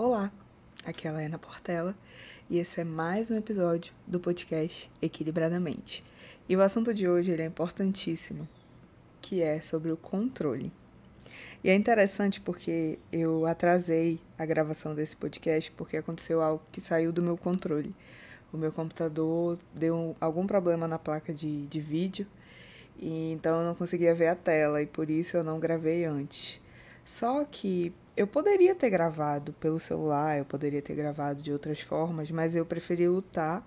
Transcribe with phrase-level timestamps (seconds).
[0.00, 0.30] Olá,
[0.84, 1.92] aqui é a Laena Portela
[2.48, 6.04] e esse é mais um episódio do podcast Equilibradamente.
[6.48, 8.48] E o assunto de hoje ele é importantíssimo,
[9.20, 10.70] que é sobre o controle.
[11.64, 17.10] E é interessante porque eu atrasei a gravação desse podcast porque aconteceu algo que saiu
[17.10, 17.92] do meu controle.
[18.52, 22.24] O meu computador deu algum problema na placa de, de vídeo,
[22.96, 26.60] e então eu não conseguia ver a tela e por isso eu não gravei antes.
[27.08, 32.30] Só que eu poderia ter gravado pelo celular, eu poderia ter gravado de outras formas,
[32.30, 33.66] mas eu preferi lutar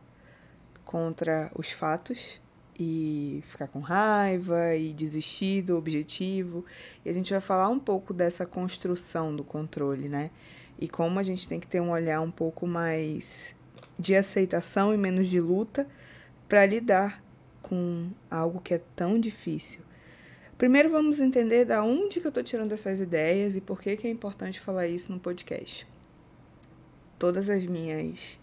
[0.86, 2.40] contra os fatos
[2.80, 6.64] e ficar com raiva e desistir do objetivo.
[7.04, 10.30] E a gente vai falar um pouco dessa construção do controle, né?
[10.78, 13.56] E como a gente tem que ter um olhar um pouco mais
[13.98, 15.88] de aceitação e menos de luta
[16.48, 17.24] para lidar
[17.64, 19.82] com algo que é tão difícil.
[20.62, 24.06] Primeiro vamos entender da onde que eu estou tirando essas ideias e por que, que
[24.06, 25.88] é importante falar isso no podcast.
[27.18, 28.40] Todas as minhas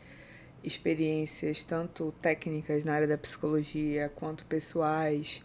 [0.65, 5.45] experiências, tanto técnicas na área da psicologia quanto pessoais,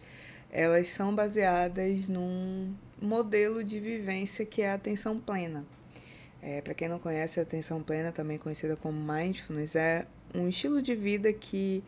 [0.51, 5.63] elas são baseadas num modelo de vivência que é a atenção plena.
[6.41, 10.81] É, Para quem não conhece, a atenção plena, também conhecida como mindfulness, é um estilo
[10.81, 11.83] de vida que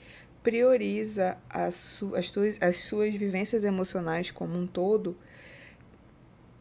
[0.46, 5.18] prioriza as, su as, as suas vivências emocionais como um todo,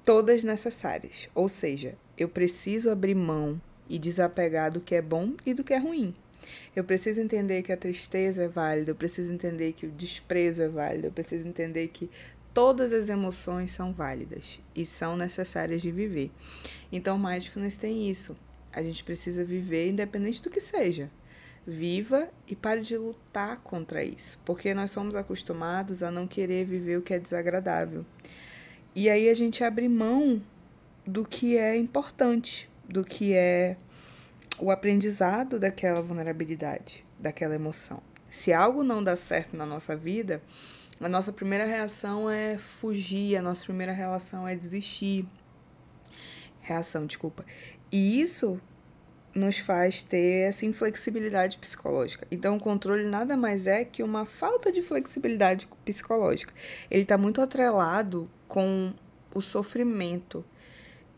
[0.03, 1.29] todas necessárias.
[1.35, 5.75] Ou seja, eu preciso abrir mão e desapegar do que é bom e do que
[5.75, 6.15] é ruim.
[6.75, 10.69] Eu preciso entender que a tristeza é válida, eu preciso entender que o desprezo é
[10.69, 12.11] válido, eu preciso entender que
[12.55, 16.31] todas as emoções são válidas e são necessárias de viver.
[16.91, 18.35] Então, mindfulness tem isso.
[18.73, 21.11] A gente precisa viver independente do que seja
[21.67, 26.99] viva e pare de lutar contra isso, porque nós somos acostumados a não querer viver
[26.99, 28.05] o que é desagradável.
[28.95, 30.43] E aí a gente abre mão
[31.07, 33.77] do que é importante, do que é
[34.59, 38.03] o aprendizado daquela vulnerabilidade, daquela emoção.
[38.31, 40.43] Se algo não dá certo na nossa vida,
[41.01, 45.27] a nossa primeira reação é fugir, a nossa primeira reação é desistir.
[46.61, 47.45] Reação, desculpa.
[47.91, 48.61] E isso
[49.35, 52.27] nos faz ter essa inflexibilidade psicológica.
[52.31, 56.55] Então, o controle nada mais é que uma falta de flexibilidade psicológica.
[56.91, 58.93] Ele está muito atrelado com
[59.35, 60.45] o sofrimento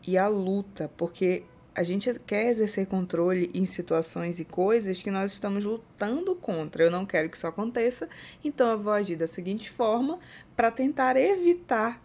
[0.05, 1.43] e a luta, porque
[1.75, 6.83] a gente quer exercer controle em situações e coisas que nós estamos lutando contra.
[6.83, 8.09] Eu não quero que isso aconteça,
[8.43, 10.17] então eu vou agir da seguinte forma
[10.55, 12.01] para tentar evitar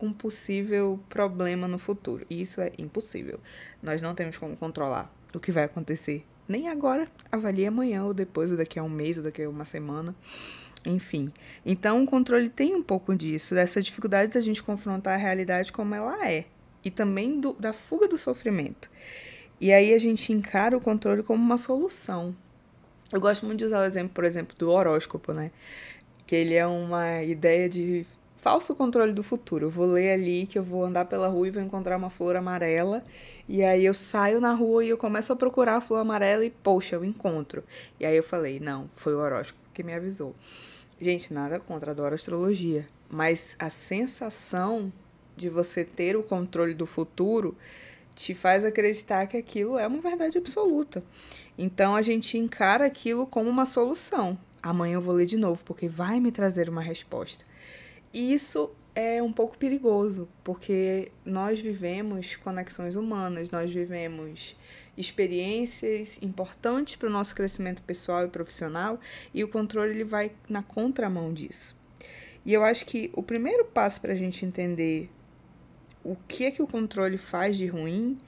[0.00, 2.24] um possível problema no futuro.
[2.30, 3.40] E isso é impossível.
[3.82, 6.24] Nós não temos como controlar o que vai acontecer.
[6.46, 9.64] Nem agora, avalie amanhã ou depois, ou daqui a um mês, ou daqui a uma
[9.64, 10.14] semana.
[10.86, 11.30] Enfim.
[11.64, 15.94] Então, o controle tem um pouco disso, dessa dificuldade da gente confrontar a realidade como
[15.94, 16.44] ela é.
[16.84, 18.90] E também do, da fuga do sofrimento.
[19.60, 22.34] E aí a gente encara o controle como uma solução.
[23.12, 25.50] Eu gosto muito de usar o exemplo, por exemplo, do horóscopo, né?
[26.26, 28.06] Que ele é uma ideia de
[28.48, 29.66] falso controle do futuro.
[29.66, 32.34] Eu vou ler ali que eu vou andar pela rua e vou encontrar uma flor
[32.34, 33.04] amarela.
[33.46, 36.48] E aí eu saio na rua e eu começo a procurar a flor amarela e,
[36.48, 37.62] poxa, eu encontro.
[38.00, 40.34] E aí eu falei, não, foi o horóscopo que me avisou.
[40.98, 42.88] Gente, nada contra, adoro astrologia.
[43.10, 44.90] Mas a sensação
[45.36, 47.54] de você ter o controle do futuro
[48.14, 51.04] te faz acreditar que aquilo é uma verdade absoluta.
[51.58, 54.38] Então a gente encara aquilo como uma solução.
[54.62, 57.44] Amanhã eu vou ler de novo, porque vai me trazer uma resposta.
[58.12, 64.56] E isso é um pouco perigoso, porque nós vivemos conexões humanas, nós vivemos
[64.96, 68.98] experiências importantes para o nosso crescimento pessoal e profissional,
[69.32, 71.76] e o controle ele vai na contramão disso.
[72.44, 75.08] E eu acho que o primeiro passo para a gente entender
[76.02, 78.18] o que é que o controle faz de ruim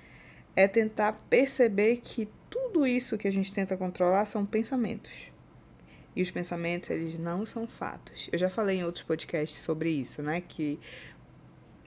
[0.54, 5.29] é tentar perceber que tudo isso que a gente tenta controlar são pensamentos.
[6.20, 8.28] E os pensamentos, eles não são fatos.
[8.30, 10.42] Eu já falei em outros podcasts sobre isso, né?
[10.46, 10.78] Que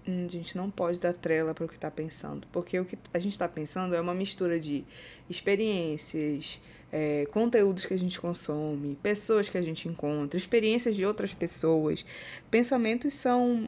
[0.08, 2.98] hum, a gente não pode dar trela para o que está pensando, porque o que
[3.14, 4.84] a gente está pensando é uma mistura de
[5.30, 6.60] experiências,
[6.92, 12.04] é, conteúdos que a gente consome, pessoas que a gente encontra, experiências de outras pessoas.
[12.50, 13.68] Pensamentos são.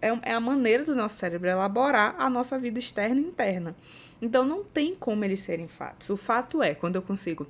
[0.00, 3.76] É, é a maneira do nosso cérebro elaborar a nossa vida externa e interna.
[4.22, 6.08] Então não tem como eles serem fatos.
[6.08, 7.46] O fato é, quando eu consigo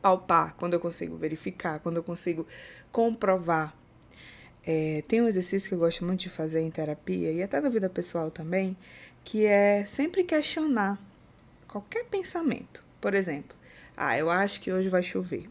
[0.00, 2.46] palpar, quando eu consigo verificar, quando eu consigo
[2.90, 3.74] comprovar.
[4.66, 7.68] É, tem um exercício que eu gosto muito de fazer em terapia e até na
[7.68, 8.76] vida pessoal também,
[9.24, 10.98] que é sempre questionar
[11.66, 12.84] qualquer pensamento.
[13.00, 13.56] Por exemplo,
[13.96, 15.48] ah, eu acho que hoje vai chover.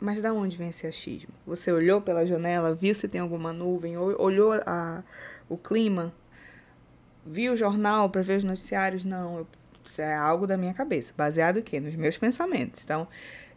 [0.00, 1.32] Mas da onde vem esse achismo?
[1.46, 5.04] Você olhou pela janela, viu se tem alguma nuvem, olhou a,
[5.48, 6.12] o clima,
[7.24, 9.04] viu o jornal para ver os noticiários?
[9.04, 9.46] Não, eu
[9.84, 11.78] Isso é algo da minha cabeça, baseado em quê?
[11.78, 12.82] Nos meus pensamentos.
[12.82, 13.06] Então,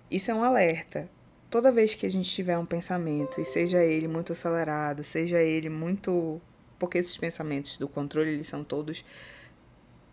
[0.09, 1.09] isso é um alerta.
[1.49, 5.69] Toda vez que a gente tiver um pensamento, e seja ele muito acelerado, seja ele
[5.69, 6.41] muito.
[6.77, 9.03] Porque esses pensamentos do controle, eles são todos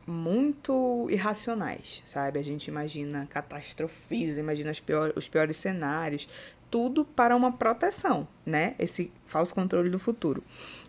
[0.07, 2.39] muito irracionais, sabe?
[2.39, 6.29] A gente imagina catástrofes, imagina os, pior, os piores cenários,
[6.71, 8.75] tudo para uma proteção, né?
[8.79, 10.43] Esse falso controle do futuro.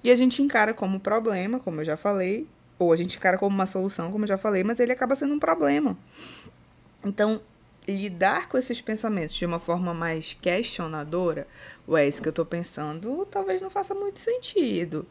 [0.03, 2.47] E a gente encara como problema, como eu já falei,
[2.79, 5.33] ou a gente encara como uma solução, como eu já falei, mas ele acaba sendo
[5.33, 5.97] um problema.
[7.05, 7.41] Então,
[7.88, 11.47] lidar com esses pensamentos de uma forma mais questionadora,
[11.88, 15.06] ué, isso que eu tô pensando talvez não faça muito sentido.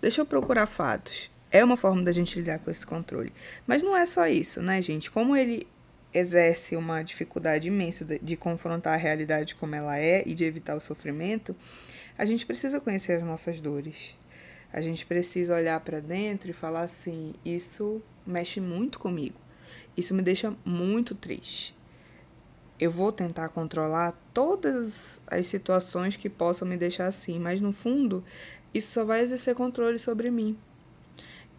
[0.00, 1.30] Deixa eu procurar fatos.
[1.50, 3.32] É uma forma da gente lidar com esse controle.
[3.66, 5.10] Mas não é só isso, né, gente?
[5.10, 5.66] Como ele
[6.12, 10.74] exerce uma dificuldade imensa de, de confrontar a realidade como ela é e de evitar
[10.74, 11.54] o sofrimento,
[12.18, 14.14] a gente precisa conhecer as nossas dores.
[14.72, 19.38] A gente precisa olhar para dentro e falar assim: isso mexe muito comigo.
[19.96, 21.74] Isso me deixa muito triste.
[22.78, 28.22] Eu vou tentar controlar todas as situações que possam me deixar assim, mas no fundo,
[28.74, 30.58] isso só vai exercer controle sobre mim.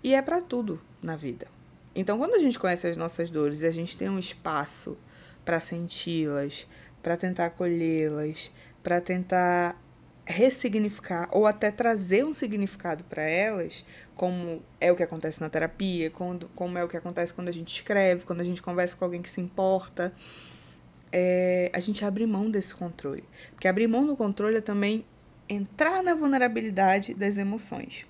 [0.04, 1.48] E é para tudo na vida.
[1.96, 4.96] Então, quando a gente conhece as nossas dores e a gente tem um espaço
[5.44, 6.68] para senti-las,
[7.02, 8.52] para tentar acolhê-las,
[8.84, 9.82] para tentar
[10.24, 16.12] ressignificar ou até trazer um significado para elas, como é o que acontece na terapia,
[16.12, 19.22] como é o que acontece quando a gente escreve, quando a gente conversa com alguém
[19.22, 20.14] que se importa,
[21.12, 23.24] é, a gente abre mão desse controle.
[23.52, 25.06] Porque abrir mão do controle é também
[25.50, 28.06] entrar na vulnerabilidade das emoções.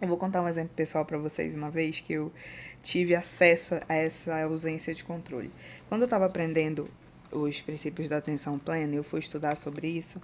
[0.00, 2.32] Eu vou contar um exemplo pessoal para vocês uma vez que eu
[2.82, 5.50] tive acesso a essa ausência de controle.
[5.88, 6.88] Quando eu estava aprendendo
[7.30, 10.20] os princípios da atenção plena, eu fui estudar sobre isso,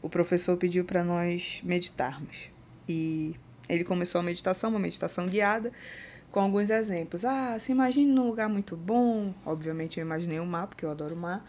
[0.00, 2.50] o professor pediu para nós meditarmos.
[2.88, 3.34] E
[3.68, 5.72] ele começou a meditação, uma meditação guiada,
[6.32, 7.24] com alguns exemplos.
[7.24, 9.34] Ah, se imagine num lugar muito bom.
[9.44, 11.44] Obviamente eu imaginei o mar, porque eu adoro o mar.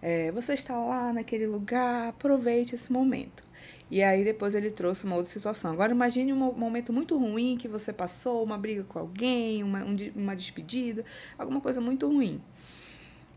[0.00, 3.44] É, você está lá naquele lugar, aproveite esse momento.
[3.90, 5.72] E aí depois ele trouxe uma outra situação.
[5.72, 9.96] Agora imagine um momento muito ruim que você passou, uma briga com alguém, uma, um,
[10.14, 11.04] uma despedida,
[11.36, 12.40] alguma coisa muito ruim.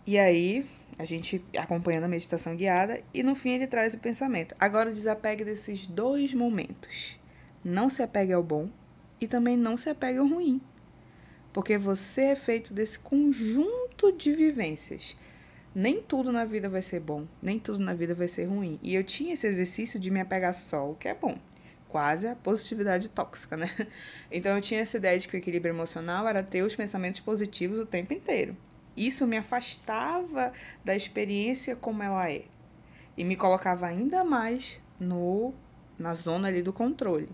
[0.05, 0.63] E aí
[0.97, 4.55] a gente acompanhando a meditação guiada e no fim ele traz o pensamento.
[4.59, 7.17] Agora desapegue desses dois momentos.
[7.63, 8.69] Não se apegue ao bom
[9.19, 10.61] e também não se apegue ao ruim.
[11.53, 15.15] Porque você é feito desse conjunto de vivências
[15.75, 18.79] nem tudo na vida vai ser bom, nem tudo na vida vai ser ruim.
[18.81, 21.37] E eu tinha esse exercício de me apegar só o que é bom.
[21.89, 23.69] Quase a positividade tóxica, né?
[24.31, 27.79] Então eu tinha essa ideia de que o equilíbrio emocional era ter os pensamentos positivos
[27.79, 28.55] o tempo inteiro.
[28.95, 30.53] Isso me afastava
[30.85, 32.45] da experiência como ela é
[33.17, 35.53] e me colocava ainda mais no
[35.97, 37.29] na zona ali do controle.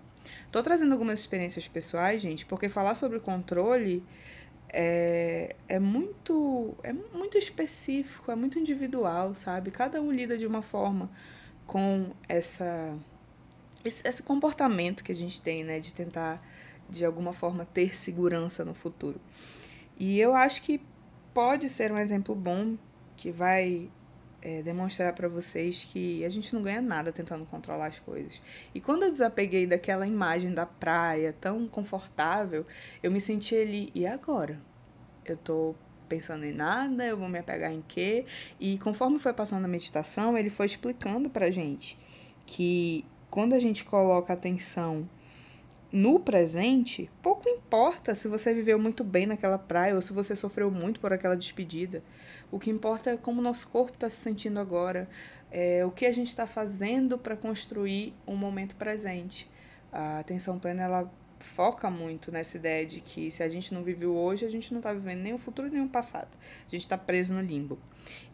[0.51, 4.03] Tô trazendo algumas experiências pessoais, gente, porque falar sobre controle
[4.69, 9.71] é, é muito é muito específico, é muito individual, sabe?
[9.71, 11.09] Cada um lida de uma forma
[11.65, 12.97] com essa
[13.83, 16.43] esse, esse comportamento que a gente tem, né, de tentar
[16.89, 19.19] de alguma forma ter segurança no futuro.
[19.97, 20.81] E eu acho que
[21.33, 22.77] pode ser um exemplo bom
[23.15, 23.89] que vai
[24.41, 28.41] é, demonstrar para vocês que a gente não ganha nada tentando controlar as coisas.
[28.73, 32.65] E quando eu desapeguei daquela imagem da praia tão confortável,
[33.03, 34.61] eu me senti ali, e agora?
[35.25, 35.75] Eu tô
[36.07, 38.25] pensando em nada, eu vou me apegar em quê?
[38.59, 41.97] E conforme foi passando a meditação, ele foi explicando pra gente
[42.45, 45.07] que quando a gente coloca atenção
[45.91, 50.69] no presente, pouco importa se você viveu muito bem naquela praia ou se você sofreu
[50.69, 52.03] muito por aquela despedida.
[52.51, 55.09] O que importa é como o nosso corpo está se sentindo agora,
[55.51, 59.49] é, o que a gente está fazendo para construir um momento presente.
[59.91, 64.15] A atenção plena ela foca muito nessa ideia de que se a gente não viveu
[64.15, 66.29] hoje, a gente não está vivendo nem o futuro nem o passado.
[66.67, 67.79] A gente está preso no limbo.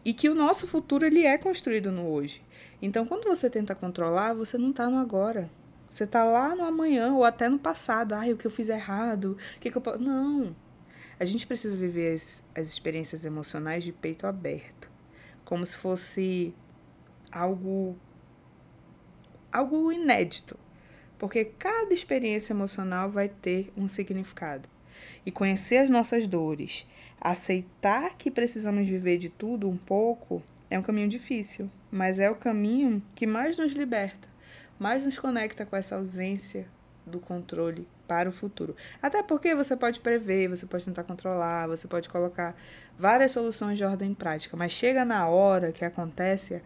[0.04, 2.42] E que o nosso futuro ele é construído no hoje.
[2.82, 5.48] Então, quando você tenta controlar, você não está no agora.
[5.96, 8.12] Você está lá no amanhã ou até no passado.
[8.12, 9.38] Ai, o que eu fiz errado?
[9.56, 10.54] O que, que eu Não.
[11.18, 14.90] A gente precisa viver as, as experiências emocionais de peito aberto.
[15.42, 16.54] Como se fosse
[17.32, 17.96] algo
[19.50, 20.58] algo inédito.
[21.18, 24.68] Porque cada experiência emocional vai ter um significado.
[25.24, 26.86] E conhecer as nossas dores,
[27.18, 32.36] aceitar que precisamos viver de tudo um pouco, é um caminho difícil, mas é o
[32.36, 34.35] caminho que mais nos liberta
[34.78, 36.68] mais nos conecta com essa ausência
[37.06, 38.74] do controle para o futuro.
[39.00, 42.56] Até porque você pode prever, você pode tentar controlar, você pode colocar
[42.98, 46.62] várias soluções de ordem prática, mas chega na hora que acontece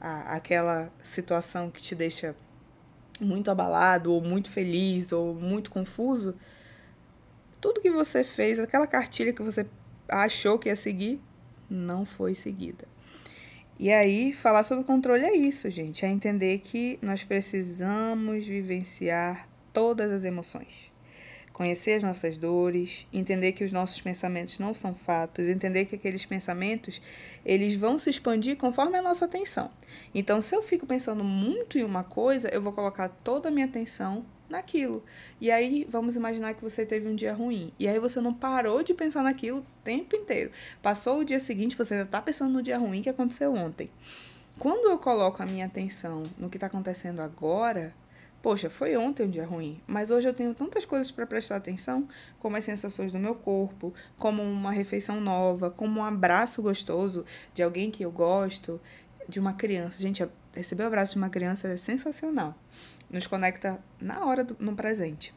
[0.00, 2.34] a, aquela situação que te deixa
[3.20, 6.34] muito abalado, ou muito feliz, ou muito confuso,
[7.60, 9.66] tudo que você fez, aquela cartilha que você
[10.08, 11.20] achou que ia seguir,
[11.70, 12.91] não foi seguida.
[13.78, 16.04] E aí, falar sobre controle é isso, gente.
[16.04, 20.92] É entender que nós precisamos vivenciar todas as emoções
[21.52, 26.24] conhecer as nossas dores, entender que os nossos pensamentos não são fatos, entender que aqueles
[26.24, 27.00] pensamentos
[27.44, 29.70] eles vão se expandir conforme a nossa atenção.
[30.14, 33.66] Então, se eu fico pensando muito em uma coisa, eu vou colocar toda a minha
[33.66, 35.02] atenção naquilo.
[35.40, 37.72] E aí, vamos imaginar que você teve um dia ruim.
[37.78, 40.50] E aí você não parou de pensar naquilo o tempo inteiro.
[40.80, 43.90] Passou o dia seguinte, você ainda está pensando no dia ruim que aconteceu ontem.
[44.58, 47.94] Quando eu coloco a minha atenção no que está acontecendo agora,
[48.42, 52.08] Poxa, foi ontem um dia ruim, mas hoje eu tenho tantas coisas para prestar atenção,
[52.40, 57.62] como as sensações do meu corpo, como uma refeição nova, como um abraço gostoso de
[57.62, 58.80] alguém que eu gosto,
[59.28, 60.02] de uma criança.
[60.02, 62.58] Gente, receber o abraço de uma criança é sensacional.
[63.12, 65.34] Nos conecta na hora, do, no presente.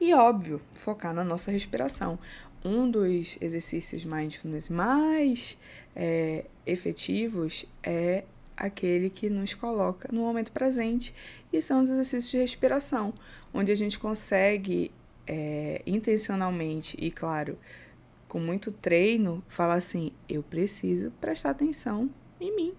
[0.00, 2.18] E óbvio, focar na nossa respiração.
[2.64, 5.58] Um dos exercícios mindfulness mais
[5.94, 8.24] é, efetivos é
[8.56, 11.14] aquele que nos coloca no momento presente,
[11.52, 13.12] e são os exercícios de respiração,
[13.52, 14.90] onde a gente consegue
[15.26, 17.58] é, intencionalmente e, claro,
[18.28, 22.74] com muito treino, falar assim: eu preciso prestar atenção em mim.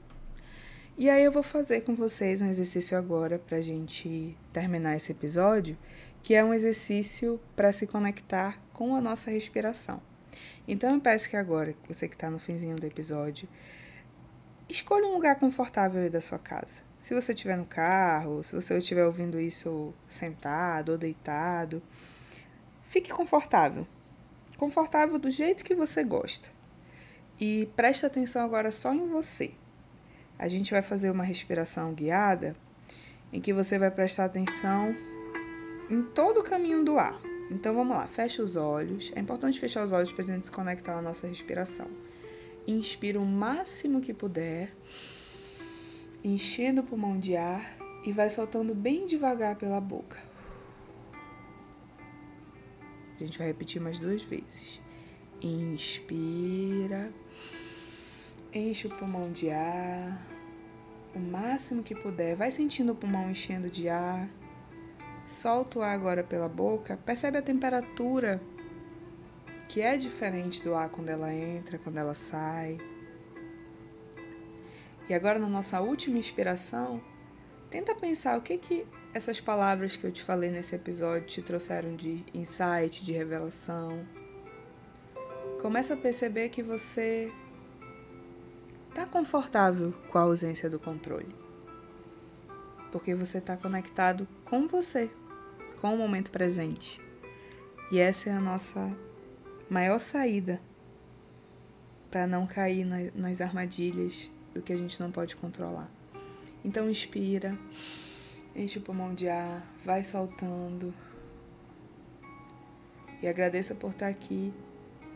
[0.98, 5.12] E aí eu vou fazer com vocês um exercício agora para a gente terminar esse
[5.12, 5.78] episódio,
[6.24, 10.02] que é um exercício para se conectar com a nossa respiração.
[10.66, 13.46] Então eu peço que agora, você que está no finzinho do episódio,
[14.70, 16.82] escolha um lugar confortável aí da sua casa.
[16.98, 21.84] Se você estiver no carro, se você estiver ouvindo isso sentado ou deitado,
[22.88, 23.86] fique confortável.
[24.56, 26.48] Confortável do jeito que você gosta.
[27.38, 29.52] E preste atenção agora só em você.
[30.38, 32.56] A gente vai fazer uma respiração guiada
[33.32, 34.96] em que você vai prestar atenção
[35.90, 37.20] em todo o caminho do ar.
[37.50, 39.12] Então vamos lá, fecha os olhos.
[39.16, 41.88] É importante fechar os olhos para a gente se conectar à nossa respiração.
[42.68, 44.74] Inspira o máximo que puder,
[46.24, 50.18] enchendo o pulmão de ar e vai soltando bem devagar pela boca.
[53.16, 54.82] A gente vai repetir mais duas vezes.
[55.42, 56.16] Inspira,
[58.56, 60.22] enche o pulmão de ar,
[61.14, 62.36] o máximo que puder.
[62.36, 64.30] Vai sentindo o pulmão enchendo de ar.
[65.28, 66.98] Solta o ar agora pela boca.
[67.06, 68.42] Percebe a temperatura
[69.68, 72.78] que é diferente do ar quando ela entra, quando ela sai.
[75.10, 77.02] E agora na nossa última inspiração,
[77.70, 81.96] tenta pensar o que que essas palavras que eu te falei nesse episódio te trouxeram
[81.96, 84.06] de insight, de revelação.
[85.62, 87.32] Começa a perceber que você
[88.96, 91.28] está confortável com a ausência do controle.
[92.94, 95.12] Porque você está conectado com você,
[95.82, 97.02] com o momento presente.
[97.92, 98.90] E essa é a nossa
[99.70, 100.62] maior saída
[102.10, 105.92] para não cair nas armadilhas do que a gente não pode controlar.
[106.64, 107.60] Então inspira,
[108.56, 110.94] enche o pulmão de ar, vai soltando.
[113.22, 114.54] E agradeça por estar aqui,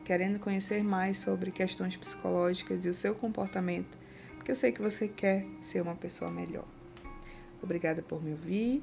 [0.10, 3.96] querendo conhecer mais sobre questões psicológicas e o seu comportamento,
[4.38, 6.66] porque eu sei que você quer ser uma pessoa melhor.
[7.62, 8.82] Obrigada por me ouvir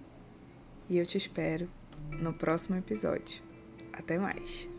[0.88, 1.68] e eu te espero
[2.12, 3.42] no próximo episódio.
[3.92, 4.75] Até mais!